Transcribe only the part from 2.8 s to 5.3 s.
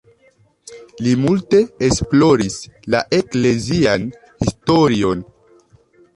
la eklezian historion.